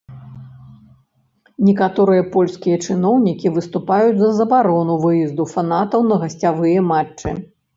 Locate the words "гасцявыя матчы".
6.25-7.29